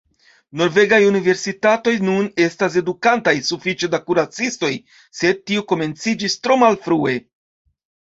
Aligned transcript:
Norvegaj 0.59 0.97
universitatoj 1.07 1.91
nun 2.07 2.29
estas 2.45 2.77
edukantaj 2.81 3.33
sufiĉe 3.49 3.89
da 3.95 3.99
kuracistoj, 4.07 4.71
sed 5.19 5.45
tio 5.51 5.65
komenciĝis 5.73 6.39
tro 6.47 6.59
malfrue. 6.63 7.15